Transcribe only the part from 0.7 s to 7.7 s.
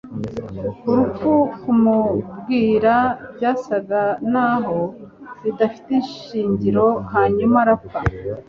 Urupfu kumubwira byasaga naho bidafite ishingiro Hanyuma